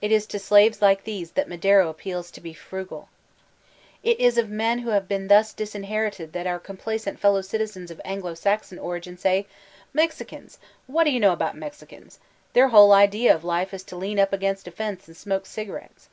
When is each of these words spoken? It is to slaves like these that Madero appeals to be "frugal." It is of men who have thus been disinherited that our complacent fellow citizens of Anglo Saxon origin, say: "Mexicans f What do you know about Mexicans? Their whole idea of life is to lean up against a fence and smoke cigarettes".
It 0.00 0.12
is 0.12 0.24
to 0.26 0.38
slaves 0.38 0.80
like 0.80 1.02
these 1.02 1.32
that 1.32 1.48
Madero 1.48 1.88
appeals 1.88 2.30
to 2.30 2.40
be 2.40 2.54
"frugal." 2.54 3.08
It 4.04 4.20
is 4.20 4.38
of 4.38 4.48
men 4.48 4.78
who 4.78 4.90
have 4.90 5.08
thus 5.08 5.52
been 5.52 5.56
disinherited 5.56 6.32
that 6.32 6.46
our 6.46 6.60
complacent 6.60 7.18
fellow 7.18 7.40
citizens 7.40 7.90
of 7.90 8.00
Anglo 8.04 8.34
Saxon 8.34 8.78
origin, 8.78 9.18
say: 9.18 9.48
"Mexicans 9.92 10.60
f 10.62 10.70
What 10.86 11.02
do 11.02 11.10
you 11.10 11.18
know 11.18 11.32
about 11.32 11.56
Mexicans? 11.56 12.20
Their 12.52 12.68
whole 12.68 12.92
idea 12.92 13.34
of 13.34 13.42
life 13.42 13.74
is 13.74 13.82
to 13.90 13.96
lean 13.96 14.20
up 14.20 14.32
against 14.32 14.68
a 14.68 14.70
fence 14.70 15.08
and 15.08 15.16
smoke 15.16 15.44
cigarettes". 15.44 16.08